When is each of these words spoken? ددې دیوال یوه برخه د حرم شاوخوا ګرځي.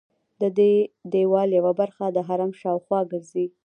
ددې 0.41 0.73
دیوال 1.11 1.49
یوه 1.59 1.73
برخه 1.79 2.05
د 2.11 2.17
حرم 2.27 2.51
شاوخوا 2.61 2.99
ګرځي. 3.11 3.45